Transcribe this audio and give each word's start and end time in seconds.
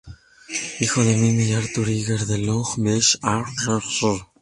Hijo 0.79 1.03
de 1.03 1.15
Mimi 1.15 1.43
y 1.43 1.53
Arthur 1.53 1.87
Iger 1.87 2.25
de 2.25 2.39
Long 2.39 2.65
Beach, 2.77 3.19
Long 3.21 3.45
Island. 3.83 4.21